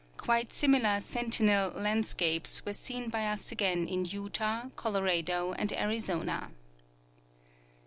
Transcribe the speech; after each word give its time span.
Quite 0.17 0.51
similar" 0.51 0.99
sentinel" 1.01 1.73
landscapes 1.79 2.61
Avere 2.61 2.73
seen 2.73 3.09
by 3.09 3.23
us 3.27 3.51
again 3.51 3.87
in 3.87 4.03
Utah, 4.05 4.69
Colorado 4.75 5.53
and 5.53 5.71
Arizona. 5.73 6.49